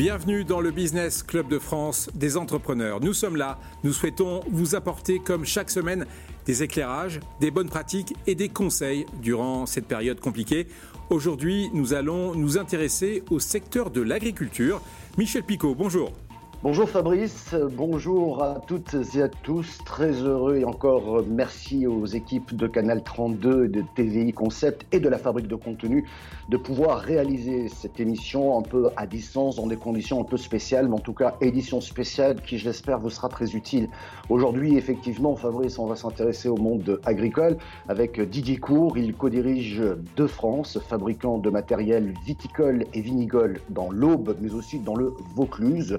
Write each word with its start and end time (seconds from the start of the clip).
Bienvenue 0.00 0.44
dans 0.44 0.62
le 0.62 0.70
Business 0.70 1.22
Club 1.22 1.48
de 1.48 1.58
France 1.58 2.08
des 2.14 2.38
entrepreneurs. 2.38 3.00
Nous 3.02 3.12
sommes 3.12 3.36
là, 3.36 3.58
nous 3.84 3.92
souhaitons 3.92 4.40
vous 4.48 4.74
apporter 4.74 5.18
comme 5.18 5.44
chaque 5.44 5.68
semaine 5.68 6.06
des 6.46 6.62
éclairages, 6.62 7.20
des 7.38 7.50
bonnes 7.50 7.68
pratiques 7.68 8.14
et 8.26 8.34
des 8.34 8.48
conseils 8.48 9.04
durant 9.20 9.66
cette 9.66 9.84
période 9.84 10.18
compliquée. 10.18 10.68
Aujourd'hui, 11.10 11.68
nous 11.74 11.92
allons 11.92 12.34
nous 12.34 12.56
intéresser 12.56 13.22
au 13.28 13.40
secteur 13.40 13.90
de 13.90 14.00
l'agriculture. 14.00 14.80
Michel 15.18 15.42
Picot, 15.42 15.74
bonjour. 15.74 16.14
Bonjour 16.62 16.90
Fabrice, 16.90 17.54
bonjour 17.72 18.42
à 18.42 18.60
toutes 18.66 18.94
et 19.14 19.22
à 19.22 19.28
tous. 19.28 19.78
Très 19.86 20.12
heureux 20.12 20.56
et 20.56 20.64
encore 20.66 21.24
merci 21.26 21.86
aux 21.86 22.04
équipes 22.04 22.54
de 22.54 22.66
Canal 22.66 23.02
32 23.02 23.64
et 23.64 23.68
de 23.68 23.82
TVI 23.94 24.34
Concept 24.34 24.84
et 24.92 25.00
de 25.00 25.08
la 25.08 25.16
fabrique 25.16 25.46
de 25.46 25.54
contenu 25.54 26.04
de 26.50 26.56
pouvoir 26.58 26.98
réaliser 26.98 27.68
cette 27.68 28.00
émission 28.00 28.58
un 28.58 28.62
peu 28.62 28.90
à 28.96 29.06
distance 29.06 29.56
dans 29.56 29.68
des 29.68 29.76
conditions 29.76 30.20
un 30.20 30.24
peu 30.24 30.36
spéciales, 30.36 30.88
mais 30.88 30.96
en 30.96 31.00
tout 31.00 31.12
cas 31.12 31.36
édition 31.40 31.80
spéciale 31.80 32.42
qui, 32.42 32.58
je 32.58 32.66
l'espère, 32.66 32.98
vous 32.98 33.08
sera 33.08 33.28
très 33.28 33.54
utile. 33.54 33.88
Aujourd'hui, 34.28 34.76
effectivement, 34.76 35.36
Fabrice, 35.36 35.78
on 35.78 35.86
va 35.86 35.94
s'intéresser 35.94 36.48
au 36.48 36.56
monde 36.56 37.00
agricole 37.04 37.56
avec 37.88 38.20
Didier 38.20 38.56
Cour. 38.56 38.98
Il 38.98 39.14
co-dirige 39.14 39.80
De 40.16 40.26
France, 40.26 40.78
fabricant 40.80 41.38
de 41.38 41.50
matériel 41.50 42.14
viticole 42.26 42.84
et 42.94 43.00
vinicole 43.00 43.60
dans 43.70 43.90
l'Aube, 43.92 44.36
mais 44.40 44.52
aussi 44.52 44.80
dans 44.80 44.96
le 44.96 45.14
Vaucluse. 45.36 45.98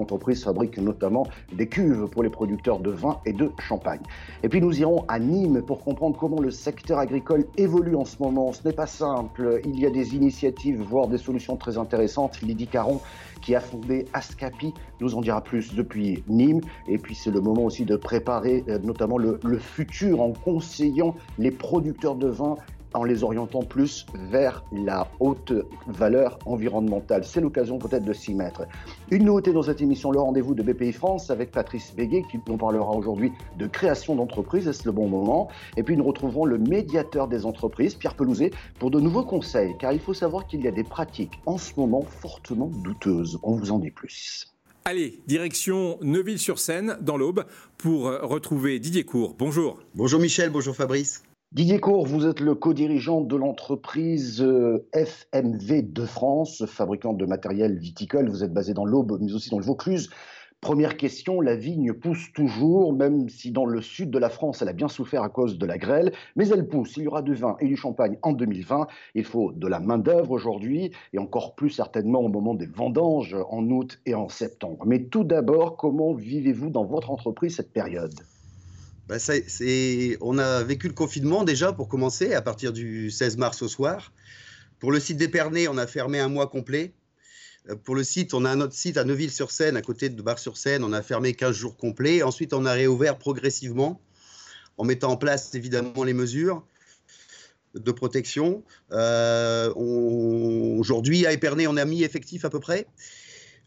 Entreprise 0.00 0.42
fabrique 0.44 0.78
notamment 0.78 1.26
des 1.52 1.68
cuves 1.68 2.06
pour 2.08 2.22
les 2.22 2.30
producteurs 2.30 2.80
de 2.80 2.90
vin 2.90 3.18
et 3.26 3.32
de 3.32 3.50
champagne. 3.58 4.00
Et 4.42 4.48
puis 4.48 4.60
nous 4.60 4.80
irons 4.80 5.04
à 5.08 5.18
Nîmes 5.18 5.62
pour 5.62 5.82
comprendre 5.84 6.16
comment 6.18 6.40
le 6.40 6.50
secteur 6.50 6.98
agricole 6.98 7.46
évolue 7.56 7.96
en 7.96 8.04
ce 8.04 8.22
moment. 8.22 8.52
Ce 8.52 8.66
n'est 8.66 8.74
pas 8.74 8.86
simple. 8.86 9.60
Il 9.64 9.78
y 9.78 9.86
a 9.86 9.90
des 9.90 10.14
initiatives, 10.14 10.82
voire 10.82 11.08
des 11.08 11.18
solutions 11.18 11.56
très 11.56 11.78
intéressantes. 11.78 12.40
Lydie 12.42 12.66
Caron, 12.66 13.00
qui 13.40 13.54
a 13.54 13.60
fondé 13.60 14.06
Ascapi, 14.12 14.74
nous 15.00 15.14
en 15.14 15.20
dira 15.20 15.40
plus 15.40 15.74
depuis 15.74 16.22
Nîmes. 16.28 16.60
Et 16.88 16.98
puis 16.98 17.14
c'est 17.14 17.30
le 17.30 17.40
moment 17.40 17.64
aussi 17.64 17.84
de 17.84 17.96
préparer 17.96 18.64
euh, 18.68 18.78
notamment 18.78 19.18
le, 19.18 19.38
le 19.44 19.58
futur 19.58 20.20
en 20.20 20.32
conseillant 20.32 21.14
les 21.38 21.50
producteurs 21.50 22.14
de 22.14 22.28
vin 22.28 22.56
en 22.94 23.04
les 23.04 23.22
orientant 23.22 23.62
plus 23.62 24.06
vers 24.14 24.64
la 24.72 25.08
haute 25.20 25.52
valeur 25.86 26.38
environnementale. 26.46 27.24
C'est 27.24 27.40
l'occasion 27.40 27.78
peut-être 27.78 28.04
de 28.04 28.12
s'y 28.12 28.34
mettre. 28.34 28.66
Une 29.10 29.24
nouveauté 29.24 29.52
dans 29.52 29.62
cette 29.62 29.80
émission, 29.80 30.10
le 30.10 30.20
rendez-vous 30.20 30.54
de 30.54 30.62
BPI 30.62 30.92
France 30.92 31.30
avec 31.30 31.50
Patrice 31.50 31.94
Béguet 31.94 32.24
qui 32.30 32.38
nous 32.46 32.56
parlera 32.56 32.90
aujourd'hui 32.90 33.32
de 33.58 33.66
création 33.66 34.14
d'entreprise, 34.14 34.68
est-ce 34.68 34.84
le 34.84 34.92
bon 34.92 35.08
moment? 35.08 35.48
Et 35.76 35.82
puis 35.82 35.96
nous 35.96 36.04
retrouverons 36.04 36.44
le 36.44 36.58
médiateur 36.58 37.28
des 37.28 37.46
entreprises, 37.46 37.94
Pierre 37.94 38.14
Pelouzet, 38.14 38.50
pour 38.78 38.90
de 38.90 39.00
nouveaux 39.00 39.24
conseils, 39.24 39.74
car 39.78 39.92
il 39.92 40.00
faut 40.00 40.14
savoir 40.14 40.46
qu'il 40.46 40.62
y 40.62 40.68
a 40.68 40.72
des 40.72 40.84
pratiques 40.84 41.40
en 41.46 41.58
ce 41.58 41.72
moment 41.76 42.02
fortement 42.02 42.70
douteuses. 42.82 43.38
On 43.42 43.56
vous 43.56 43.72
en 43.72 43.78
dit 43.78 43.90
plus. 43.90 44.46
Allez, 44.84 45.20
direction 45.26 45.98
Neuville-sur-Seine, 46.00 46.96
dans 47.00 47.16
l'Aube, 47.16 47.44
pour 47.76 48.04
retrouver 48.04 48.78
Didier 48.78 49.04
Cour. 49.04 49.36
Bonjour. 49.38 49.78
Bonjour 49.94 50.20
Michel, 50.20 50.50
bonjour 50.50 50.74
Fabrice. 50.74 51.22
Didier 51.52 51.80
Cour, 51.80 52.06
vous 52.06 52.28
êtes 52.28 52.38
le 52.38 52.54
co-dirigeant 52.54 53.22
de 53.22 53.34
l'entreprise 53.34 54.40
euh, 54.40 54.86
FMV 54.94 55.82
de 55.82 56.06
France, 56.06 56.64
fabricante 56.66 57.18
de 57.18 57.26
matériel 57.26 57.76
viticole. 57.76 58.28
Vous 58.28 58.44
êtes 58.44 58.52
basé 58.52 58.72
dans 58.72 58.84
l'Aube, 58.84 59.18
mais 59.20 59.32
aussi 59.32 59.50
dans 59.50 59.58
le 59.58 59.64
Vaucluse. 59.64 60.10
Première 60.60 60.96
question, 60.96 61.40
la 61.40 61.56
vigne 61.56 61.92
pousse 61.92 62.32
toujours, 62.32 62.92
même 62.92 63.28
si 63.28 63.50
dans 63.50 63.64
le 63.64 63.82
sud 63.82 64.12
de 64.12 64.18
la 64.20 64.28
France, 64.28 64.62
elle 64.62 64.68
a 64.68 64.72
bien 64.72 64.86
souffert 64.86 65.24
à 65.24 65.28
cause 65.28 65.58
de 65.58 65.66
la 65.66 65.76
grêle, 65.76 66.12
mais 66.36 66.46
elle 66.50 66.68
pousse. 66.68 66.96
Il 66.96 67.02
y 67.02 67.08
aura 67.08 67.20
du 67.20 67.34
vin 67.34 67.56
et 67.58 67.66
du 67.66 67.76
champagne 67.76 68.16
en 68.22 68.32
2020. 68.32 68.86
Il 69.16 69.24
faut 69.24 69.50
de 69.50 69.66
la 69.66 69.80
main-d'œuvre 69.80 70.30
aujourd'hui, 70.30 70.92
et 71.12 71.18
encore 71.18 71.56
plus 71.56 71.70
certainement 71.70 72.20
au 72.20 72.28
moment 72.28 72.54
des 72.54 72.66
vendanges 72.66 73.36
en 73.50 73.68
août 73.70 73.98
et 74.06 74.14
en 74.14 74.28
septembre. 74.28 74.86
Mais 74.86 75.02
tout 75.02 75.24
d'abord, 75.24 75.76
comment 75.76 76.14
vivez-vous 76.14 76.70
dans 76.70 76.84
votre 76.84 77.10
entreprise 77.10 77.56
cette 77.56 77.72
période? 77.72 78.14
Bah, 79.08 79.16
on 80.20 80.38
a 80.38 80.62
vécu 80.62 80.88
le 80.88 80.94
confinement 80.94 81.44
déjà 81.44 81.72
pour 81.72 81.88
commencer 81.88 82.34
à 82.34 82.42
partir 82.42 82.72
du 82.72 83.10
16 83.10 83.36
mars 83.36 83.62
au 83.62 83.68
soir. 83.68 84.12
Pour 84.78 84.92
le 84.92 85.00
site 85.00 85.16
d'Épernay, 85.16 85.68
on 85.68 85.76
a 85.76 85.86
fermé 85.86 86.20
un 86.20 86.28
mois 86.28 86.46
complet. 86.46 86.92
Euh, 87.68 87.76
pour 87.76 87.94
le 87.94 88.04
site, 88.04 88.34
on 88.34 88.44
a 88.44 88.50
un 88.50 88.60
autre 88.60 88.74
site 88.74 88.96
à 88.96 89.04
Neuville-sur-Seine, 89.04 89.76
à 89.76 89.82
côté 89.82 90.08
de 90.08 90.22
Bar-sur-Seine, 90.22 90.84
on 90.84 90.92
a 90.92 91.02
fermé 91.02 91.34
15 91.34 91.54
jours 91.54 91.76
complets. 91.76 92.22
Ensuite, 92.22 92.52
on 92.52 92.64
a 92.64 92.72
réouvert 92.72 93.18
progressivement 93.18 94.00
en 94.78 94.84
mettant 94.84 95.10
en 95.10 95.16
place 95.16 95.54
évidemment 95.54 96.04
les 96.04 96.14
mesures 96.14 96.64
de 97.74 97.92
protection. 97.92 98.64
Euh, 98.92 99.72
aujourd'hui, 99.74 101.26
à 101.26 101.32
Épernay, 101.32 101.66
on 101.66 101.76
a 101.76 101.84
mis 101.84 102.02
effectif 102.02 102.44
à 102.44 102.50
peu 102.50 102.60
près. 102.60 102.86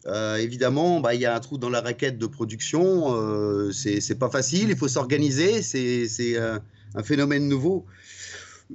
Euh, 0.06 0.36
évidemment, 0.36 1.00
bah, 1.00 1.14
il 1.14 1.20
y 1.20 1.26
a 1.26 1.34
un 1.34 1.40
trou 1.40 1.58
dans 1.58 1.70
la 1.70 1.80
raquette 1.80 2.18
de 2.18 2.26
production. 2.26 3.14
Euh, 3.16 3.72
c'est 3.72 4.18
pas 4.18 4.30
facile. 4.30 4.70
Il 4.70 4.76
faut 4.76 4.88
s'organiser. 4.88 5.62
C'est 5.62 6.36
un 6.94 7.02
phénomène 7.02 7.48
nouveau. 7.48 7.86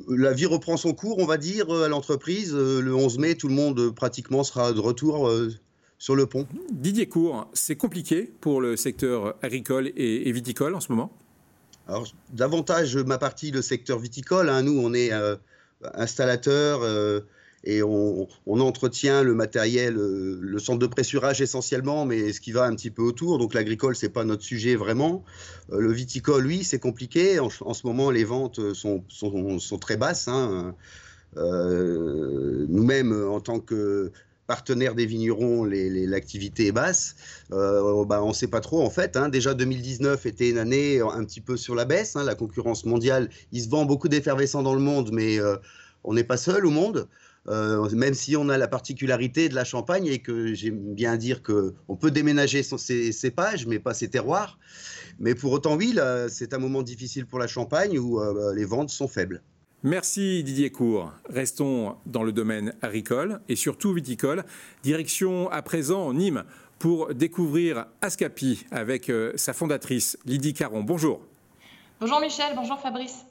La 0.08 0.34
vie 0.34 0.46
reprend 0.46 0.78
son 0.78 0.94
cours, 0.94 1.18
on 1.20 1.26
va 1.26 1.38
dire, 1.38 1.72
à 1.72 1.88
l'entreprise. 1.88 2.54
Euh, 2.54 2.82
le 2.82 2.94
11 2.94 3.18
mai, 3.18 3.36
tout 3.36 3.48
le 3.48 3.54
monde 3.54 3.94
pratiquement 3.94 4.44
sera 4.44 4.72
de 4.72 4.80
retour 4.80 5.28
euh, 5.28 5.52
sur 5.98 6.16
le 6.16 6.26
pont. 6.26 6.48
Didier 6.72 7.08
Cour, 7.08 7.48
c'est 7.54 7.76
compliqué 7.76 8.32
pour 8.40 8.62
le 8.62 8.76
secteur 8.76 9.36
agricole 9.42 9.92
et, 9.96 10.32
viticole 10.32 10.76
en 10.76 10.80
ce 10.80 10.92
moment? 10.92 11.12
Alors, 11.88 12.08
davantage 12.32 12.98
ma 12.98 13.18
partie, 13.18 13.52
le 13.52 13.62
secteur 13.62 13.98
viticole. 13.98 14.50
Hein. 14.50 14.62
Nous, 14.62 14.80
on 14.80 14.94
est 14.94 15.12
installateur 15.96 16.82
et 17.64 17.84
on, 17.84 18.28
entretient 18.48 19.24
le 19.24 19.34
matériel, 19.34 19.98
euh, 19.98 20.38
le 20.42 20.60
centre 20.60 20.80
de 20.80 20.88
pressurage 20.88 21.42
essentiellement, 21.42 22.06
mais 22.06 22.32
ce 22.32 22.40
qui 22.40 22.52
va 22.52 22.64
un 22.66 22.76
petit 22.76 22.90
peu 22.90 23.02
autour. 23.02 23.38
Donc 23.38 23.54
l'agricole, 23.54 23.96
c'est 23.96 24.10
pas 24.10 24.24
notre 24.24 24.44
sujet 24.44 24.76
vraiment. 24.76 25.24
Euh, 25.72 25.80
le 25.80 25.92
viticole, 25.92 26.46
oui, 26.46 26.64
c'est 26.64 26.80
compliqué. 26.80 27.40
En, 27.40 27.50
ce 27.50 27.86
moment, 27.86 28.12
les 28.12 28.24
ventes 28.24 28.74
sont, 28.74 29.04
sont, 29.10 29.78
très 29.80 29.98
basses. 29.98 30.28
Hein. 30.28 30.76
Euh, 31.38 32.66
nous-mêmes, 32.70 33.28
en 33.28 33.42
tant 33.42 33.60
que 33.60 34.12
partenaire 34.48 34.96
des 34.96 35.06
vignerons, 35.06 35.64
l'activité 35.64 36.68
est 36.68 36.72
basse. 36.72 37.16
Bah, 37.50 38.24
on 38.24 38.30
ne 38.30 38.34
sait 38.34 38.48
pas 38.48 38.62
trop 38.62 38.82
en 38.82 38.90
fait. 38.90 39.16
Hein. 39.16 39.30
Déjà 39.30 39.54
2019 39.54 40.26
était 40.26 40.50
une 40.50 40.58
année 40.58 41.02
un 41.02 41.24
petit 41.24 41.42
peu 41.42 41.56
sur 41.56 41.76
la 41.76 41.86
baisse. 41.86 42.16
Hein. 42.16 42.24
La 42.24 42.36
concurrence 42.36 42.86
mondiale, 42.86 43.30
il 43.52 43.62
se 43.62 43.70
vend 43.70 43.86
beaucoup 43.86 44.08
d'effervescents 44.08 44.64
dans 44.64 44.74
le 44.74 44.82
monde, 44.82 45.12
mais 45.14 45.38
on 46.04 46.14
n'est 46.14 46.24
pas 46.24 46.38
seul 46.38 46.66
au 46.66 46.72
monde. 46.72 47.08
Euh, 47.50 47.90
même 47.92 48.14
si 48.14 48.36
on 48.36 48.50
a 48.50 48.58
la 48.58 48.68
particularité 48.68 49.50
de 49.50 49.56
la 49.56 49.64
Champagne 49.64 50.06
et 50.06 50.20
que 50.20 50.54
j'aime 50.54 50.94
bien 50.94 51.18
dire 51.18 51.42
qu'on 51.42 51.96
peut 51.96 52.12
déménager 52.12 52.62
ses, 52.64 53.32
pages, 53.32 53.66
mais 53.66 53.80
pas 53.80 53.94
ses 53.94 54.10
terroirs. 54.10 54.60
Mais 55.20 55.36
pour 55.36 55.52
autant, 55.52 55.76
oui, 55.76 55.98
c'est 56.30 56.54
un 56.54 56.60
moment 56.60 56.84
difficile 56.84 57.26
pour 57.26 57.40
la 57.40 57.48
Champagne 57.48 57.98
où 57.98 58.20
euh, 58.20 58.54
les 58.54 58.66
ventes 58.66 58.90
sont 58.90 59.08
faibles. 59.08 59.42
Merci 59.82 60.44
Didier 60.44 60.72
Cour. 60.72 61.14
Restons 61.30 61.96
dans 62.06 62.24
le 62.24 62.34
domaine 62.34 62.74
agricole 62.82 63.40
et 63.48 63.56
surtout 63.56 63.94
viticole. 63.94 64.44
Direction 64.84 65.50
à 65.50 65.62
présent 65.62 66.14
Nîmes 66.14 66.44
pour 66.80 67.14
découvrir 67.14 67.86
Ascapi 68.02 68.66
avec 68.72 69.10
euh, 69.10 69.32
sa 69.36 69.54
fondatrice 69.54 70.18
Lydie 70.26 70.54
Caron. 70.54 70.84
Bonjour. 70.84 71.22
Bonjour 72.02 72.20
Michel, 72.20 72.54
bonjour 72.56 72.80
Fabrice. 72.80 73.26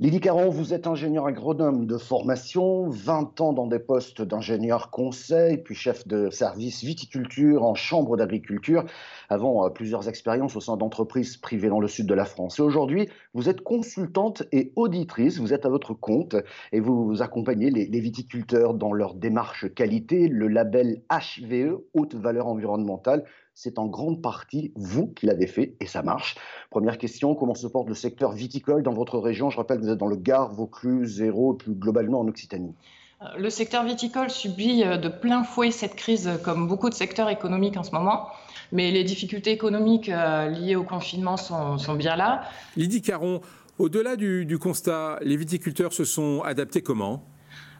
Lydie 0.00 0.20
Caron, 0.20 0.48
vous 0.48 0.74
êtes 0.74 0.86
ingénieur 0.86 1.26
agronome 1.26 1.84
de 1.84 1.98
formation, 1.98 2.88
20 2.88 3.40
ans 3.40 3.52
dans 3.52 3.66
des 3.66 3.80
postes 3.80 4.22
d'ingénieur 4.22 4.92
conseil, 4.92 5.58
puis 5.58 5.74
chef 5.74 6.06
de 6.06 6.30
service 6.30 6.84
viticulture 6.84 7.64
en 7.64 7.74
chambre 7.74 8.16
d'agriculture, 8.16 8.84
avant 9.28 9.66
euh, 9.66 9.70
plusieurs 9.70 10.08
expériences 10.08 10.54
au 10.54 10.60
sein 10.60 10.76
d'entreprises 10.76 11.36
privées 11.36 11.68
dans 11.68 11.80
le 11.80 11.88
sud 11.88 12.06
de 12.06 12.14
la 12.14 12.26
France. 12.26 12.60
Et 12.60 12.62
aujourd'hui, 12.62 13.08
vous 13.34 13.48
êtes 13.48 13.62
consultante 13.62 14.44
et 14.52 14.72
auditrice, 14.76 15.40
vous 15.40 15.52
êtes 15.52 15.66
à 15.66 15.68
votre 15.68 15.94
compte 15.94 16.36
et 16.70 16.78
vous 16.78 17.20
accompagnez 17.20 17.70
les, 17.70 17.86
les 17.86 18.00
viticulteurs 18.00 18.74
dans 18.74 18.92
leur 18.92 19.14
démarche 19.14 19.66
qualité, 19.74 20.28
le 20.28 20.46
label 20.46 21.02
HVE, 21.10 21.76
haute 21.94 22.14
valeur 22.14 22.46
environnementale, 22.46 23.24
c'est 23.60 23.80
en 23.80 23.86
grande 23.86 24.22
partie 24.22 24.70
vous 24.76 25.08
qui 25.08 25.26
l'avez 25.26 25.48
fait 25.48 25.74
et 25.80 25.86
ça 25.86 26.02
marche. 26.02 26.36
Première 26.70 26.96
question, 26.96 27.34
comment 27.34 27.56
se 27.56 27.66
porte 27.66 27.88
le 27.88 27.94
secteur 27.96 28.30
viticole 28.30 28.84
dans 28.84 28.92
votre 28.92 29.18
région? 29.18 29.50
Je 29.50 29.56
rappelle 29.56 29.78
que 29.78 29.82
vous 29.82 29.90
êtes 29.90 29.98
dans 29.98 30.06
le 30.06 30.14
Gard, 30.14 30.52
Vaucluse, 30.52 31.16
Zéro 31.16 31.54
et 31.54 31.56
plus 31.56 31.74
globalement 31.74 32.20
en 32.20 32.28
Occitanie. 32.28 32.72
Euh, 33.20 33.24
le 33.36 33.50
secteur 33.50 33.82
viticole 33.82 34.30
subit 34.30 34.84
euh, 34.84 34.96
de 34.96 35.08
plein 35.08 35.42
fouet 35.42 35.72
cette 35.72 35.96
crise, 35.96 36.28
euh, 36.28 36.36
comme 36.36 36.68
beaucoup 36.68 36.88
de 36.88 36.94
secteurs 36.94 37.28
économiques 37.30 37.76
en 37.76 37.82
ce 37.82 37.90
moment. 37.90 38.28
Mais 38.70 38.92
les 38.92 39.02
difficultés 39.02 39.50
économiques 39.50 40.06
liées 40.06 40.76
au 40.76 40.84
confinement 40.84 41.36
sont, 41.38 41.94
bien 41.94 42.14
là. 42.14 42.42
Lydie 42.76 43.00
Caron, 43.00 43.40
au-delà 43.78 44.14
du 44.14 44.58
constat, 44.58 45.18
les 45.22 45.38
viticulteurs 45.38 45.94
se 45.94 46.04
sont 46.04 46.42
adaptés 46.42 46.82
comment? 46.82 47.24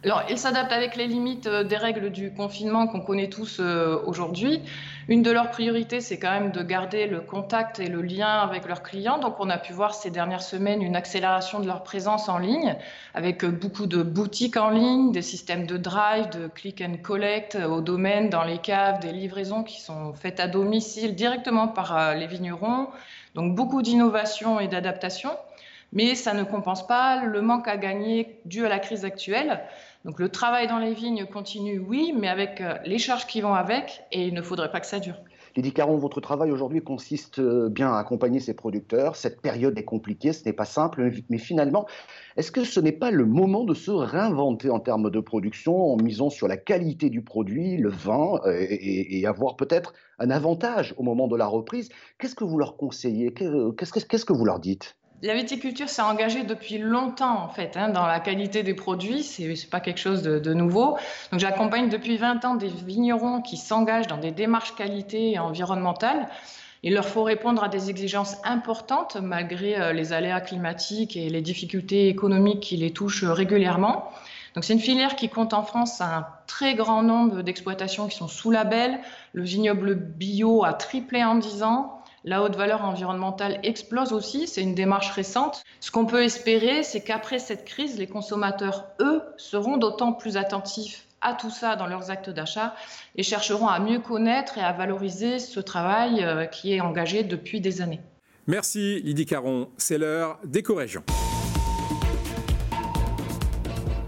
Alors, 0.04 0.22
ils 0.30 0.38
s'adaptent 0.38 0.72
avec 0.72 0.94
les 0.94 1.08
limites 1.08 1.48
euh, 1.48 1.64
des 1.64 1.76
règles 1.76 2.10
du 2.10 2.32
confinement 2.32 2.86
qu'on 2.86 3.00
connaît 3.00 3.28
tous 3.28 3.58
euh, 3.58 4.00
aujourd'hui. 4.06 4.62
Une 5.08 5.22
de 5.22 5.30
leurs 5.32 5.50
priorités, 5.50 6.00
c'est 6.00 6.20
quand 6.20 6.30
même 6.30 6.52
de 6.52 6.62
garder 6.62 7.08
le 7.08 7.20
contact 7.20 7.80
et 7.80 7.88
le 7.88 8.00
lien 8.00 8.38
avec 8.38 8.68
leurs 8.68 8.84
clients. 8.84 9.18
Donc, 9.18 9.40
on 9.40 9.50
a 9.50 9.58
pu 9.58 9.72
voir 9.72 9.94
ces 9.94 10.10
dernières 10.10 10.42
semaines 10.42 10.82
une 10.82 10.94
accélération 10.94 11.58
de 11.58 11.66
leur 11.66 11.82
présence 11.82 12.28
en 12.28 12.38
ligne, 12.38 12.76
avec 13.12 13.42
euh, 13.42 13.50
beaucoup 13.50 13.86
de 13.86 14.04
boutiques 14.04 14.56
en 14.56 14.70
ligne, 14.70 15.10
des 15.10 15.22
systèmes 15.22 15.66
de 15.66 15.76
drive, 15.76 16.28
de 16.30 16.46
click 16.46 16.80
and 16.80 16.98
collect 17.02 17.56
au 17.56 17.80
domaine, 17.80 18.30
dans 18.30 18.44
les 18.44 18.58
caves, 18.58 19.00
des 19.00 19.10
livraisons 19.10 19.64
qui 19.64 19.80
sont 19.80 20.12
faites 20.12 20.38
à 20.38 20.46
domicile 20.46 21.16
directement 21.16 21.66
par 21.66 22.14
les 22.14 22.28
vignerons. 22.28 22.86
Donc, 23.34 23.56
beaucoup 23.56 23.82
d'innovation 23.82 24.60
et 24.60 24.68
d'adaptation 24.68 25.30
mais 25.92 26.14
ça 26.14 26.34
ne 26.34 26.44
compense 26.44 26.86
pas 26.86 27.24
le 27.24 27.40
manque 27.40 27.68
à 27.68 27.76
gagner 27.76 28.40
dû 28.44 28.64
à 28.64 28.68
la 28.68 28.78
crise 28.78 29.04
actuelle. 29.04 29.60
Donc 30.04 30.20
le 30.20 30.28
travail 30.28 30.66
dans 30.66 30.78
les 30.78 30.94
vignes 30.94 31.26
continue, 31.26 31.78
oui, 31.78 32.14
mais 32.16 32.28
avec 32.28 32.60
euh, 32.60 32.74
les 32.84 32.98
charges 32.98 33.26
qui 33.26 33.40
vont 33.40 33.54
avec, 33.54 34.02
et 34.12 34.26
il 34.26 34.34
ne 34.34 34.42
faudrait 34.42 34.70
pas 34.70 34.80
que 34.80 34.86
ça 34.86 35.00
dure. 35.00 35.16
Lydie 35.56 35.72
Caron, 35.72 35.96
votre 35.96 36.20
travail 36.20 36.52
aujourd'hui 36.52 36.82
consiste 36.82 37.40
euh, 37.40 37.68
bien 37.68 37.92
à 37.92 37.98
accompagner 37.98 38.38
ces 38.38 38.54
producteurs. 38.54 39.16
Cette 39.16 39.40
période 39.40 39.76
est 39.78 39.84
compliquée, 39.84 40.32
ce 40.32 40.44
n'est 40.44 40.52
pas 40.52 40.64
simple, 40.64 41.10
mais 41.30 41.38
finalement, 41.38 41.86
est-ce 42.36 42.52
que 42.52 42.64
ce 42.64 42.78
n'est 42.78 42.92
pas 42.92 43.10
le 43.10 43.26
moment 43.26 43.64
de 43.64 43.74
se 43.74 43.90
réinventer 43.90 44.70
en 44.70 44.78
termes 44.78 45.10
de 45.10 45.20
production 45.20 45.92
en 45.92 45.96
misant 45.96 46.30
sur 46.30 46.48
la 46.48 46.56
qualité 46.56 47.10
du 47.10 47.22
produit, 47.22 47.76
le 47.76 47.90
vin, 47.90 48.40
euh, 48.44 48.66
et, 48.68 49.26
avoir 49.26 49.56
peut-être 49.56 49.94
un 50.18 50.30
avantage 50.30 50.94
au 50.96 51.02
moment 51.02 51.28
de 51.28 51.36
la 51.36 51.46
reprise? 51.46 51.88
Qu'est-ce 52.18 52.34
que 52.34 52.44
vous 52.44 52.58
leur 52.58 52.76
conseillez? 52.76 53.32
Qu'est-ce 53.32 54.24
que 54.24 54.32
vous 54.32 54.44
leur 54.44 54.60
dites? 54.60 54.97
La 55.22 55.34
viticulture 55.34 55.88
s'est 55.88 56.02
engagée 56.02 56.44
depuis 56.44 56.78
longtemps 56.78 57.42
en 57.42 57.48
fait 57.48 57.76
hein, 57.76 57.88
dans 57.88 58.06
la 58.06 58.20
qualité 58.20 58.62
des 58.62 58.74
produits, 58.74 59.22
c'est 59.22 59.48
n'est 59.48 59.54
pas 59.70 59.80
quelque 59.80 59.98
chose 59.98 60.22
de, 60.22 60.54
nouveau. 60.54 60.96
Donc 61.32 61.40
j'accompagne 61.40 61.88
depuis 61.88 62.16
20 62.16 62.44
ans 62.44 62.54
des 62.54 62.68
vignerons 62.68 63.42
qui 63.42 63.56
s'engagent 63.56 64.06
dans 64.06 64.18
des 64.18 64.30
démarches 64.30 64.74
qualité 64.74 65.32
et 65.32 65.38
environnementales. 65.38 66.28
Il 66.84 66.94
leur 66.94 67.06
faut 67.06 67.24
répondre 67.24 67.64
à 67.64 67.68
des 67.68 67.90
exigences 67.90 68.36
importantes 68.44 69.16
malgré 69.20 69.80
euh, 69.80 69.92
les 69.92 70.12
aléas 70.12 70.40
climatiques 70.40 71.16
et 71.16 71.28
les 71.28 71.42
difficultés 71.42 72.08
économiques 72.08 72.60
qui 72.60 72.76
les 72.76 72.92
touchent 72.92 73.24
régulièrement. 73.24 74.12
Donc 74.54 74.64
c'est 74.64 74.72
une 74.72 74.80
filière 74.80 75.16
qui 75.16 75.28
compte 75.28 75.54
en 75.54 75.64
France 75.64 76.00
un 76.00 76.26
très 76.46 76.74
grand 76.74 77.02
nombre 77.02 77.42
d'exploitations 77.42 78.06
qui 78.06 78.16
sont 78.16 78.28
sous 78.28 78.52
label. 78.52 79.00
Le 79.32 79.42
vignoble 79.42 79.96
bio 79.96 80.64
a 80.64 80.72
triplé 80.72 81.24
en 81.24 81.34
10 81.34 81.64
ans. 81.64 81.97
La 82.24 82.42
haute 82.42 82.56
valeur 82.56 82.84
environnementale 82.84 83.60
explose 83.62 84.12
aussi, 84.12 84.48
c'est 84.48 84.62
une 84.62 84.74
démarche 84.74 85.10
récente. 85.12 85.62
Ce 85.78 85.92
qu'on 85.92 86.04
peut 86.04 86.24
espérer, 86.24 86.82
c'est 86.82 87.00
qu'après 87.00 87.38
cette 87.38 87.64
crise, 87.64 87.96
les 87.96 88.08
consommateurs, 88.08 88.88
eux, 89.00 89.22
seront 89.36 89.76
d'autant 89.76 90.12
plus 90.12 90.36
attentifs 90.36 91.06
à 91.20 91.34
tout 91.34 91.50
ça 91.50 91.76
dans 91.76 91.86
leurs 91.86 92.10
actes 92.10 92.30
d'achat 92.30 92.74
et 93.16 93.22
chercheront 93.22 93.68
à 93.68 93.78
mieux 93.78 94.00
connaître 94.00 94.58
et 94.58 94.62
à 94.62 94.72
valoriser 94.72 95.38
ce 95.38 95.60
travail 95.60 96.24
euh, 96.24 96.46
qui 96.46 96.72
est 96.74 96.80
engagé 96.80 97.22
depuis 97.22 97.60
des 97.60 97.80
années. 97.82 98.00
Merci 98.46 99.00
Lydie 99.02 99.26
Caron, 99.26 99.68
c'est 99.76 99.98
l'heure 99.98 100.38
d'éco-région. 100.44 101.02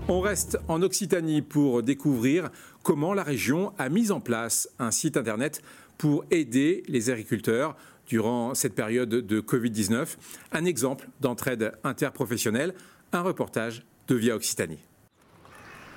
On 0.09 0.21
reste 0.21 0.59
en 0.67 0.83
Occitanie 0.83 1.43
pour 1.43 1.83
découvrir 1.85 2.51
comment 2.83 3.15
la 3.15 3.23
région 3.23 3.73
a 3.79 3.89
mis 3.89 4.11
en 4.11 4.19
place 4.19 4.69
un 4.81 4.91
site 4.91 5.17
internet 5.17 5.63
pour 5.99 6.25
aider 6.31 6.83
les 6.89 7.11
agriculteurs 7.11 7.77
durant 8.11 8.55
cette 8.55 8.75
période 8.75 9.09
de 9.09 9.41
Covid-19. 9.41 10.17
Un 10.51 10.65
exemple 10.65 11.09
d'entraide 11.21 11.73
interprofessionnelle, 11.85 12.75
un 13.13 13.23
reportage 13.23 13.85
de 14.09 14.17
Via 14.17 14.35
Occitanie. 14.35 14.81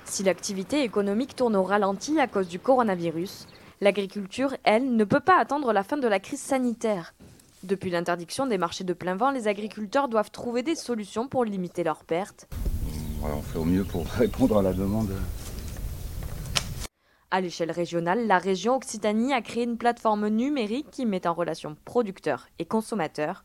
Si 0.04 0.22
l'activité 0.22 0.84
économique 0.84 1.34
tourne 1.34 1.56
au 1.56 1.64
ralenti 1.64 2.20
à 2.20 2.28
cause 2.28 2.46
du 2.46 2.60
coronavirus, 2.60 3.48
l'agriculture, 3.80 4.56
elle, 4.62 4.94
ne 4.94 5.02
peut 5.02 5.18
pas 5.18 5.40
attendre 5.40 5.72
la 5.72 5.82
fin 5.82 5.96
de 5.96 6.06
la 6.06 6.20
crise 6.20 6.40
sanitaire. 6.40 7.14
Depuis 7.64 7.90
l'interdiction 7.90 8.46
des 8.46 8.58
marchés 8.58 8.84
de 8.84 8.92
plein 8.92 9.16
vent, 9.16 9.32
les 9.32 9.48
agriculteurs 9.48 10.08
doivent 10.08 10.30
trouver 10.30 10.62
des 10.62 10.76
solutions 10.76 11.26
pour 11.26 11.44
limiter 11.44 11.82
leurs 11.82 12.04
pertes. 12.04 12.46
on 13.22 13.42
fait 13.42 13.58
au 13.58 13.64
mieux 13.64 13.84
pour 13.84 14.06
répondre 14.18 14.58
à 14.58 14.62
la 14.62 14.72
demande 14.72 15.10
à 17.34 17.40
l'échelle 17.40 17.72
régionale, 17.72 18.28
la 18.28 18.38
région 18.38 18.76
Occitanie 18.76 19.34
a 19.34 19.42
créé 19.42 19.64
une 19.64 19.76
plateforme 19.76 20.28
numérique 20.28 20.88
qui 20.92 21.04
met 21.04 21.26
en 21.26 21.34
relation 21.34 21.76
producteurs 21.84 22.46
et 22.60 22.64
consommateurs. 22.64 23.42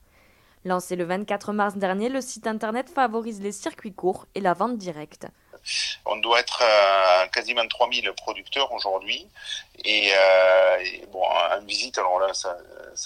Lancé 0.64 0.96
le 0.96 1.06
24 1.06 1.54
mars 1.54 1.76
dernier, 1.76 2.08
le 2.08 2.22
site 2.22 2.46
internet 2.46 2.88
favorise 2.88 3.42
les 3.42 3.52
circuits 3.52 3.94
courts 3.94 4.28
et 4.36 4.42
la 4.42 4.54
vente 4.54 4.78
directe. 4.78 5.26
On 6.06 6.18
doit 6.18 6.40
être 6.40 6.62
à 6.62 7.28
quasiment 7.30 7.68
3000 7.68 8.14
producteurs 8.16 8.72
aujourd'hui. 8.72 9.28
Et, 9.84 10.12
euh, 10.14 10.78
bon, 11.12 11.24
en 11.24 11.60
visite, 11.66 11.98
alors 11.98 12.20
là, 12.20 12.32
ça, 12.36 12.56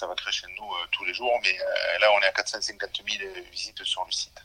va 0.06 0.14
créer 0.14 0.32
chez 0.32 0.48
nous 0.48 0.66
euh, 0.66 0.86
tous 0.90 1.06
les 1.06 1.14
jours, 1.14 1.32
mais 1.42 1.58
euh, 1.58 1.98
là, 2.02 2.08
on 2.12 2.20
est 2.20 2.26
à 2.26 2.32
450 2.32 2.90
000 3.08 3.32
visites 3.50 3.82
sur 3.84 4.04
le 4.04 4.12
site. 4.12 4.38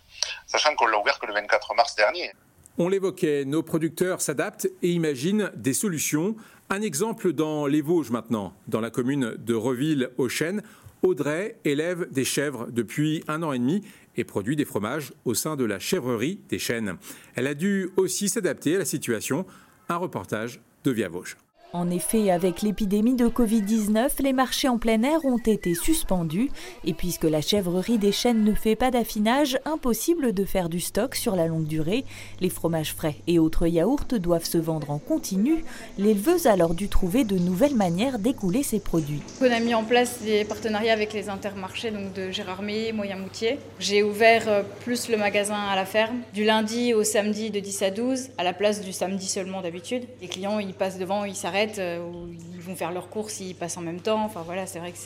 Sachant 0.48 0.74
qu'on 0.76 0.88
l'a 0.88 1.00
ouvert 1.00 1.20
que 1.20 1.26
le 1.26 1.34
24 1.34 1.74
mars 1.74 1.96
dernier. 1.96 2.32
On 2.82 2.88
l'évoquait, 2.88 3.44
nos 3.44 3.62
producteurs 3.62 4.22
s'adaptent 4.22 4.70
et 4.82 4.92
imaginent 4.92 5.52
des 5.54 5.74
solutions. 5.74 6.38
Un 6.70 6.82
exemple 6.82 7.34
dans 7.34 7.68
les 7.68 7.82
Vosges 7.82 8.10
maintenant, 8.10 8.54
dans 8.70 8.80
la 8.80 8.90
commune 8.90 9.36
de 9.38 9.54
Reville 9.54 10.12
aux 10.18 10.30
Chênes. 10.30 10.62
Audrey 11.04 11.58
élève 11.66 12.10
des 12.10 12.24
chèvres 12.24 12.68
depuis 12.72 13.22
un 13.28 13.44
an 13.44 13.52
et 13.52 13.60
demi 13.60 13.84
et 14.16 14.24
produit 14.24 14.56
des 14.56 14.64
fromages 14.64 15.12
au 15.26 15.34
sein 15.34 15.58
de 15.58 15.66
la 15.66 15.78
chèvrerie 15.78 16.40
des 16.48 16.58
Chênes. 16.58 16.96
Elle 17.36 17.48
a 17.48 17.54
dû 17.54 17.90
aussi 17.98 18.30
s'adapter 18.30 18.78
à 18.78 18.80
la 18.80 18.86
situation. 18.86 19.46
Un 19.90 19.98
reportage 19.98 20.62
de 20.86 20.92
Via 20.92 21.10
Vosges. 21.10 21.36
En 21.72 21.92
effet, 21.92 22.32
avec 22.32 22.64
l'épidémie 22.64 23.14
de 23.14 23.28
Covid-19, 23.28 24.24
les 24.24 24.34
marchés 24.34 24.68
en 24.68 24.80
plein 24.80 25.04
air 25.04 25.24
ont 25.24 25.38
été 25.38 25.76
suspendus. 25.76 26.50
Et 26.84 26.96
puisque 26.96 27.26
la 27.26 27.42
chèvrerie 27.42 28.00
des 28.00 28.12
chênes 28.12 28.44
ne 28.44 28.56
fait 28.56 28.76
pas 28.76 28.90
d'affinage, 28.90 29.60
impossible 29.66 30.34
de 30.34 30.46
faire 30.46 30.68
du 30.68 30.80
stock 30.80 31.14
sur 31.14 31.36
la 31.36 31.46
longue 31.46 31.68
durée. 31.68 32.06
Les 32.40 32.50
fromages 32.50 32.96
frais 32.96 33.18
et 33.28 33.38
autres 33.38 33.68
yaourts 33.68 34.06
doivent 34.20 34.46
se 34.46 34.58
vendre 34.58 34.90
en 34.90 34.98
continu. 34.98 35.64
L'éleveuse 36.00 36.48
a 36.48 36.54
alors 36.54 36.74
dû 36.74 36.88
trouver 36.90 37.24
de 37.24 37.38
nouvelles 37.38 37.76
manières 37.76 38.18
d'écouler 38.18 38.64
ses 38.64 38.80
produits. 38.80 39.22
On 39.40 39.52
a 39.52 39.60
mis 39.60 39.76
en 39.76 39.84
place 39.84 40.24
des 40.24 40.46
partenariats 40.46 40.94
avec 40.94 41.14
les 41.14 41.30
intermarchés 41.30 41.92
donc 41.92 42.14
de 42.14 42.32
Gérardmer, 42.32 42.94
Moyen-Moutier. 42.94 43.60
J'ai 43.78 44.02
ouvert 44.02 44.46
euh, 44.48 44.64
plus 44.80 45.08
le 45.08 45.18
magasin 45.18 45.60
à 45.70 45.76
la 45.76 45.86
ferme, 45.86 46.18
du 46.34 46.46
lundi 46.46 46.96
au 46.96 47.04
samedi 47.04 47.52
de 47.52 47.60
10 47.60 47.82
à 47.84 47.92
12, 47.92 48.30
à 48.40 48.44
la 48.44 48.54
place 48.54 48.82
du 48.82 48.92
samedi 48.92 49.28
seulement 49.28 49.62
d'habitude. 49.62 50.06
Les 50.20 50.28
clients, 50.28 50.58
ils 50.58 50.74
passent 50.74 50.98
devant, 50.98 51.26
ils 51.26 51.36
s'arrêtent 51.36 51.59
euh, 51.78 52.00
où 52.00 52.28
ils 52.54 52.62
vont 52.62 52.76
faire 52.76 52.92
leurs 52.92 53.10
courses, 53.10 53.40
ils 53.40 53.56
passent 53.56 53.78
en 53.78 53.82
même 53.82 54.00
temps. 54.00 54.24
Enfin 54.24 54.44
voilà, 54.46 54.66
c'est 54.66 54.80
vrai 54.80 54.92
que 54.92 54.98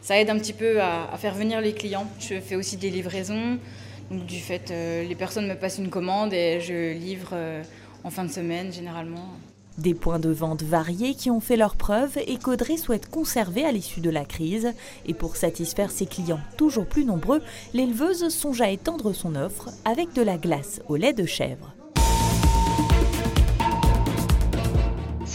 ça 0.00 0.18
aide 0.18 0.30
un 0.30 0.38
petit 0.38 0.52
peu 0.52 0.80
à, 0.80 1.16
faire 1.18 1.34
venir 1.34 1.60
les 1.60 1.72
clients. 1.72 2.06
Je 2.18 2.40
fais 2.40 2.56
aussi 2.56 2.76
des 2.76 2.90
livraisons. 2.90 3.58
Du 4.10 4.38
fait, 4.38 4.70
euh, 4.70 5.04
les 5.04 5.14
personnes 5.14 5.46
me 5.46 5.54
passent 5.54 5.78
une 5.78 5.90
commande 5.90 6.32
et 6.32 6.60
je 6.60 6.94
livre 6.94 7.30
euh, 7.32 7.62
en 8.04 8.10
fin 8.10 8.24
de 8.24 8.30
semaine 8.30 8.72
généralement. 8.72 9.34
Des 9.76 9.94
points 9.94 10.18
de 10.18 10.30
vente 10.30 10.62
variés 10.62 11.14
qui 11.14 11.30
ont 11.30 11.40
fait 11.40 11.56
leurs 11.56 11.76
preuves 11.76 12.18
et 12.26 12.36
qu'Audrey 12.38 12.78
souhaite 12.78 13.08
conserver 13.08 13.64
à 13.64 13.70
l'issue 13.70 14.00
de 14.00 14.10
la 14.10 14.24
crise. 14.24 14.72
Et 15.06 15.14
pour 15.14 15.36
satisfaire 15.36 15.90
ses 15.90 16.06
clients 16.06 16.40
toujours 16.56 16.86
plus 16.86 17.04
nombreux, 17.04 17.42
l'éleveuse 17.74 18.28
songe 18.28 18.60
à 18.60 18.70
étendre 18.70 19.12
son 19.12 19.36
offre 19.36 19.68
avec 19.84 20.14
de 20.14 20.22
la 20.22 20.36
glace 20.36 20.80
au 20.88 20.96
lait 20.96 21.12
de 21.12 21.26
chèvre. 21.26 21.77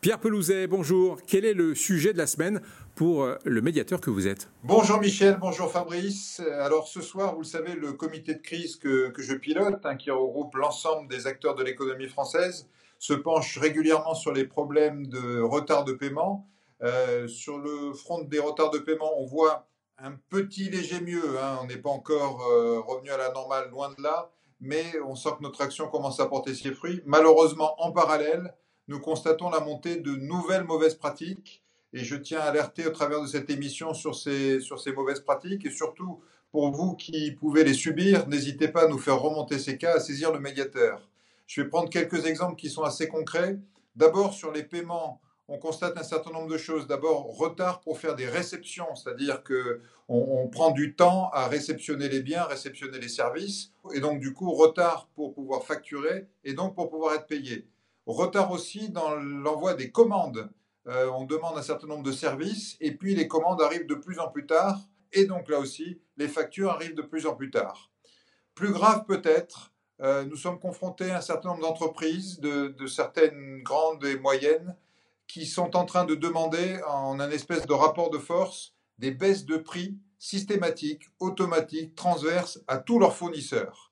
Pierre 0.00 0.18
Pelouzet, 0.18 0.66
bonjour. 0.66 1.18
Quel 1.26 1.44
est 1.44 1.52
le 1.52 1.74
sujet 1.74 2.14
de 2.14 2.18
la 2.18 2.26
semaine 2.26 2.62
pour 2.94 3.22
euh, 3.22 3.36
le 3.44 3.60
médiateur 3.60 4.00
que 4.00 4.08
vous 4.08 4.26
êtes? 4.26 4.48
Bonjour 4.64 4.98
Michel, 4.98 5.36
bonjour 5.38 5.70
Fabrice. 5.70 6.40
Alors 6.58 6.88
ce 6.88 7.02
soir, 7.02 7.34
vous 7.34 7.42
le 7.42 7.46
savez, 7.46 7.74
le 7.74 7.92
comité 7.92 8.32
de 8.32 8.40
crise 8.40 8.76
que, 8.76 9.12
je 9.18 9.34
pilote, 9.34 9.84
hein, 9.84 9.96
qui 9.96 10.10
regroupe 10.10 10.54
l'ensemble 10.54 11.06
des 11.06 11.26
acteurs 11.26 11.54
de 11.54 11.62
l'économie 11.62 12.08
française, 12.08 12.66
se 12.98 13.12
penche 13.12 13.58
régulièrement 13.58 14.14
sur 14.14 14.32
les 14.32 14.46
problèmes 14.46 15.06
de 15.06 15.42
retard 15.42 15.84
de 15.84 15.92
paiement. 15.92 16.48
Euh, 16.82 17.28
sur 17.28 17.58
le 17.58 17.92
front 17.92 18.22
des 18.22 18.38
retards 18.38 18.70
de 18.70 18.78
paiement, 18.78 19.20
on 19.20 19.26
voit 19.26 19.68
un 19.98 20.12
petit 20.30 20.70
léger 20.70 21.02
mieux. 21.02 21.38
Hein. 21.38 21.58
On 21.62 21.66
n'est 21.66 21.76
pas 21.76 21.90
encore 21.90 22.40
euh, 22.46 22.80
revenu 22.80 23.10
à 23.10 23.18
la 23.18 23.32
normale, 23.32 23.68
loin 23.68 23.90
de 23.90 24.02
là, 24.02 24.30
mais 24.60 24.82
on 25.06 25.14
sent 25.14 25.28
que 25.36 25.42
notre 25.42 25.60
action 25.60 25.88
commence 25.88 26.20
à 26.20 26.26
porter 26.26 26.54
ses 26.54 26.72
fruits. 26.72 27.02
Malheureusement, 27.04 27.74
en 27.82 27.92
parallèle, 27.92 28.54
nous 28.90 28.98
constatons 28.98 29.50
la 29.50 29.60
montée 29.60 29.96
de 29.96 30.16
nouvelles 30.16 30.64
mauvaises 30.64 30.96
pratiques. 30.96 31.62
Et 31.92 32.00
je 32.00 32.16
tiens 32.16 32.40
à 32.40 32.44
alerter 32.44 32.86
au 32.86 32.90
travers 32.90 33.22
de 33.22 33.26
cette 33.28 33.48
émission 33.48 33.94
sur 33.94 34.16
ces, 34.16 34.60
sur 34.60 34.80
ces 34.80 34.92
mauvaises 34.92 35.20
pratiques. 35.20 35.64
Et 35.64 35.70
surtout, 35.70 36.20
pour 36.50 36.72
vous 36.72 36.96
qui 36.96 37.30
pouvez 37.30 37.62
les 37.62 37.72
subir, 37.72 38.26
n'hésitez 38.26 38.66
pas 38.66 38.86
à 38.86 38.88
nous 38.88 38.98
faire 38.98 39.20
remonter 39.20 39.60
ces 39.60 39.78
cas, 39.78 39.94
à 39.94 40.00
saisir 40.00 40.32
le 40.32 40.40
médiateur. 40.40 41.08
Je 41.46 41.62
vais 41.62 41.68
prendre 41.68 41.88
quelques 41.88 42.26
exemples 42.26 42.56
qui 42.56 42.68
sont 42.68 42.82
assez 42.82 43.06
concrets. 43.06 43.58
D'abord, 43.94 44.34
sur 44.34 44.50
les 44.50 44.64
paiements, 44.64 45.20
on 45.46 45.58
constate 45.58 45.96
un 45.96 46.02
certain 46.02 46.32
nombre 46.32 46.50
de 46.50 46.58
choses. 46.58 46.88
D'abord, 46.88 47.36
retard 47.36 47.80
pour 47.80 47.96
faire 47.96 48.16
des 48.16 48.26
réceptions, 48.26 48.96
c'est-à-dire 48.96 49.44
que 49.44 49.80
on, 50.08 50.48
prend 50.48 50.72
du 50.72 50.96
temps 50.96 51.30
à 51.32 51.46
réceptionner 51.46 52.08
les 52.08 52.22
biens, 52.22 52.42
réceptionner 52.42 52.98
les 52.98 53.08
services, 53.08 53.70
et 53.94 54.00
donc 54.00 54.18
du 54.18 54.32
coup 54.32 54.50
retard 54.50 55.08
pour 55.14 55.32
pouvoir 55.32 55.62
facturer 55.62 56.26
et 56.42 56.54
donc 56.54 56.74
pour 56.74 56.90
pouvoir 56.90 57.14
être 57.14 57.28
payé. 57.28 57.68
Retard 58.06 58.50
aussi 58.50 58.90
dans 58.90 59.14
l'envoi 59.14 59.74
des 59.74 59.90
commandes. 59.90 60.50
Euh, 60.86 61.10
on 61.10 61.24
demande 61.24 61.58
un 61.58 61.62
certain 61.62 61.86
nombre 61.86 62.02
de 62.02 62.12
services 62.12 62.76
et 62.80 62.92
puis 62.92 63.14
les 63.14 63.28
commandes 63.28 63.60
arrivent 63.60 63.86
de 63.86 63.94
plus 63.94 64.18
en 64.18 64.28
plus 64.28 64.46
tard 64.46 64.80
et 65.12 65.26
donc 65.26 65.48
là 65.48 65.58
aussi, 65.58 66.00
les 66.16 66.28
factures 66.28 66.70
arrivent 66.70 66.94
de 66.94 67.02
plus 67.02 67.26
en 67.26 67.34
plus 67.34 67.50
tard. 67.50 67.90
Plus 68.54 68.72
grave 68.72 69.04
peut-être, 69.06 69.72
euh, 70.00 70.24
nous 70.24 70.36
sommes 70.36 70.58
confrontés 70.58 71.10
à 71.10 71.18
un 71.18 71.20
certain 71.20 71.50
nombre 71.50 71.62
d'entreprises, 71.62 72.40
de, 72.40 72.74
certaines 72.86 73.62
grandes 73.62 74.04
et 74.04 74.18
moyennes, 74.18 74.76
qui 75.26 75.46
sont 75.46 75.76
en 75.76 75.84
train 75.84 76.04
de 76.04 76.14
demander 76.14 76.80
en 76.88 77.20
un 77.20 77.30
espèce 77.30 77.66
de 77.66 77.72
rapport 77.72 78.10
de 78.10 78.18
force 78.18 78.74
des 78.98 79.10
baisses 79.10 79.46
de 79.46 79.56
prix 79.56 79.96
systématiques, 80.18 81.04
automatiques, 81.20 81.94
transverses 81.94 82.60
à 82.68 82.78
tous 82.78 82.98
leurs 82.98 83.16
fournisseurs. 83.16 83.89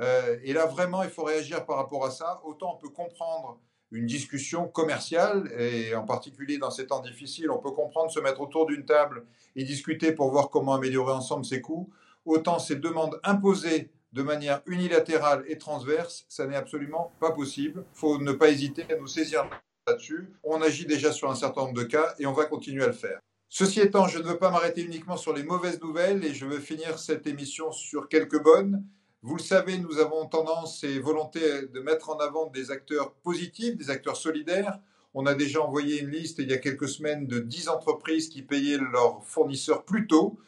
Euh, 0.00 0.38
et 0.42 0.52
là, 0.52 0.66
vraiment, 0.66 1.02
il 1.02 1.10
faut 1.10 1.24
réagir 1.24 1.64
par 1.66 1.76
rapport 1.76 2.04
à 2.04 2.10
ça. 2.10 2.40
Autant 2.44 2.74
on 2.74 2.78
peut 2.78 2.92
comprendre 2.92 3.60
une 3.90 4.06
discussion 4.06 4.66
commerciale, 4.66 5.52
et 5.56 5.94
en 5.94 6.04
particulier 6.04 6.58
dans 6.58 6.70
ces 6.70 6.86
temps 6.86 7.00
difficiles, 7.00 7.50
on 7.50 7.58
peut 7.58 7.70
comprendre 7.70 8.10
se 8.10 8.18
mettre 8.18 8.40
autour 8.40 8.66
d'une 8.66 8.84
table 8.84 9.24
et 9.54 9.62
discuter 9.62 10.12
pour 10.12 10.30
voir 10.30 10.50
comment 10.50 10.74
améliorer 10.74 11.12
ensemble 11.12 11.44
ses 11.44 11.60
coûts. 11.60 11.90
Autant 12.24 12.58
ces 12.58 12.76
demandes 12.76 13.20
imposées 13.22 13.92
de 14.12 14.22
manière 14.22 14.62
unilatérale 14.66 15.44
et 15.46 15.58
transverse, 15.58 16.24
ça 16.28 16.46
n'est 16.46 16.56
absolument 16.56 17.12
pas 17.20 17.32
possible. 17.32 17.84
Il 17.94 17.98
faut 17.98 18.18
ne 18.18 18.32
pas 18.32 18.50
hésiter 18.50 18.84
à 18.92 18.96
nous 18.96 19.06
saisir 19.06 19.48
là-dessus. 19.86 20.28
On 20.42 20.62
agit 20.62 20.86
déjà 20.86 21.12
sur 21.12 21.30
un 21.30 21.34
certain 21.34 21.62
nombre 21.62 21.74
de 21.74 21.84
cas 21.84 22.14
et 22.18 22.26
on 22.26 22.32
va 22.32 22.46
continuer 22.46 22.84
à 22.84 22.88
le 22.88 22.92
faire. 22.92 23.20
Ceci 23.48 23.80
étant, 23.80 24.08
je 24.08 24.18
ne 24.18 24.24
veux 24.24 24.38
pas 24.38 24.50
m'arrêter 24.50 24.82
uniquement 24.82 25.16
sur 25.16 25.32
les 25.32 25.44
mauvaises 25.44 25.80
nouvelles 25.80 26.24
et 26.24 26.34
je 26.34 26.46
veux 26.46 26.58
finir 26.58 26.98
cette 26.98 27.26
émission 27.26 27.70
sur 27.70 28.08
quelques 28.08 28.42
bonnes. 28.42 28.84
Vous 29.26 29.36
le 29.36 29.42
savez, 29.42 29.78
nous 29.78 30.00
avons 30.00 30.26
tendance 30.26 30.84
et 30.84 30.98
volonté 30.98 31.40
de 31.72 31.80
mettre 31.80 32.10
en 32.10 32.18
avant 32.18 32.48
des 32.48 32.70
acteurs 32.70 33.14
positifs, 33.14 33.74
des 33.74 33.88
acteurs 33.88 34.18
solidaires. 34.18 34.78
On 35.14 35.24
a 35.24 35.32
déjà 35.32 35.62
envoyé 35.62 36.02
une 36.02 36.10
liste 36.10 36.40
il 36.40 36.50
y 36.50 36.52
a 36.52 36.58
quelques 36.58 36.90
semaines 36.90 37.26
de 37.26 37.38
10 37.38 37.70
entreprises 37.70 38.28
qui 38.28 38.42
payaient 38.42 38.76
leurs 38.76 39.24
fournisseurs 39.24 39.86
plus 39.86 40.06
tôt, 40.06 40.38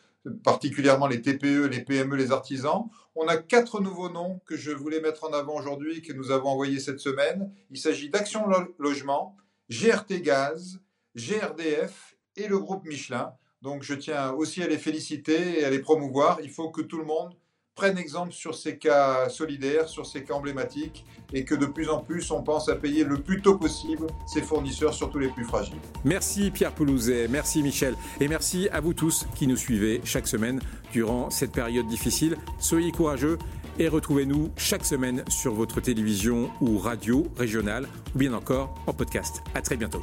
particulièrement 0.44 1.06
les 1.06 1.22
TPE, 1.22 1.68
les 1.68 1.84
PME, 1.84 2.16
les 2.16 2.32
artisans. 2.32 2.90
On 3.14 3.26
a 3.28 3.38
quatre 3.38 3.80
nouveaux 3.80 4.10
noms 4.10 4.42
que 4.44 4.58
je 4.58 4.72
voulais 4.72 5.00
mettre 5.00 5.24
en 5.24 5.32
avant 5.32 5.56
aujourd'hui, 5.56 6.02
que 6.02 6.12
nous 6.12 6.30
avons 6.30 6.50
envoyés 6.50 6.78
cette 6.78 7.00
semaine. 7.00 7.50
Il 7.70 7.78
s'agit 7.78 8.10
d'Action 8.10 8.44
Logement, 8.78 9.38
GRT 9.70 10.20
Gaz, 10.20 10.80
GRDF 11.14 12.18
et 12.36 12.46
le 12.46 12.58
groupe 12.58 12.84
Michelin. 12.84 13.32
Donc 13.62 13.84
je 13.84 13.94
tiens 13.94 14.32
aussi 14.32 14.62
à 14.62 14.68
les 14.68 14.76
féliciter 14.76 15.60
et 15.60 15.64
à 15.64 15.70
les 15.70 15.78
promouvoir. 15.78 16.40
Il 16.42 16.50
faut 16.50 16.68
que 16.68 16.82
tout 16.82 16.98
le 16.98 17.06
monde 17.06 17.34
prennent 17.76 17.98
exemple 17.98 18.32
sur 18.32 18.54
ces 18.54 18.78
cas 18.78 19.28
solidaires, 19.28 19.88
sur 19.88 20.06
ces 20.06 20.24
cas 20.24 20.34
emblématiques, 20.34 21.04
et 21.32 21.44
que 21.44 21.54
de 21.54 21.66
plus 21.66 21.88
en 21.88 22.00
plus 22.00 22.30
on 22.30 22.42
pense 22.42 22.68
à 22.68 22.74
payer 22.74 23.04
le 23.04 23.20
plus 23.20 23.42
tôt 23.42 23.56
possible 23.56 24.06
ses 24.26 24.42
fournisseurs, 24.42 24.94
surtout 24.94 25.18
les 25.18 25.28
plus 25.28 25.44
fragiles. 25.44 25.76
Merci 26.04 26.50
Pierre 26.50 26.72
Poulouzet, 26.72 27.28
merci 27.28 27.62
Michel, 27.62 27.94
et 28.20 28.28
merci 28.28 28.68
à 28.70 28.80
vous 28.80 28.94
tous 28.94 29.26
qui 29.36 29.46
nous 29.46 29.56
suivez 29.56 30.00
chaque 30.04 30.26
semaine 30.26 30.60
durant 30.92 31.30
cette 31.30 31.52
période 31.52 31.86
difficile. 31.86 32.36
Soyez 32.58 32.90
courageux 32.90 33.38
et 33.78 33.88
retrouvez-nous 33.88 34.50
chaque 34.56 34.86
semaine 34.86 35.22
sur 35.28 35.52
votre 35.52 35.80
télévision 35.80 36.50
ou 36.62 36.78
radio 36.78 37.26
régionale, 37.36 37.86
ou 38.14 38.18
bien 38.18 38.32
encore 38.32 38.74
en 38.86 38.94
podcast. 38.94 39.42
À 39.54 39.60
très 39.60 39.76
bientôt. 39.76 40.02